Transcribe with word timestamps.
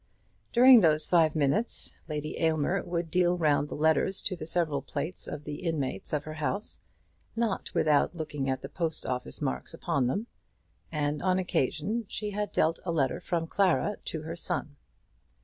During 0.51 0.79
those 0.79 1.05
five 1.05 1.35
minutes 1.35 1.93
Lady 2.09 2.35
Aylmer 2.39 2.81
would 2.81 3.11
deal 3.11 3.37
round 3.37 3.69
the 3.69 3.75
letters 3.75 4.19
to 4.21 4.35
the 4.35 4.47
several 4.47 4.81
plates 4.81 5.27
of 5.27 5.43
the 5.43 5.57
inmates 5.61 6.11
of 6.11 6.23
her 6.23 6.33
house, 6.33 6.83
not 7.35 7.71
without 7.75 8.15
looking 8.15 8.49
at 8.49 8.63
the 8.63 8.67
post 8.67 9.05
office 9.05 9.43
marks 9.43 9.75
upon 9.75 10.07
them; 10.07 10.25
and 10.91 11.21
on 11.21 11.37
this 11.37 11.43
occasion 11.43 12.05
she 12.07 12.31
had 12.31 12.51
dealt 12.51 12.79
a 12.83 12.91
letter 12.91 13.19
from 13.19 13.45
Clara 13.45 13.97
to 14.05 14.23
her 14.23 14.35
son. 14.35 14.75